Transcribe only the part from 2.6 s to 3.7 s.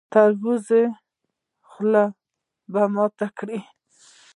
به ماته کړي.